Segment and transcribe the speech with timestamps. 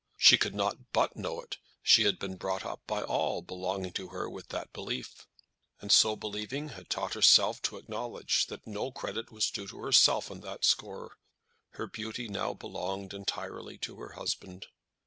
[0.17, 1.57] She could not but know it.
[1.83, 5.27] She had been brought up by all belonging to her with that belief;
[5.79, 10.31] and so believing, had taught herself to acknowledge that no credit was due to herself
[10.31, 11.17] on that score.
[11.73, 14.65] Her beauty now belonged entirely to her husband.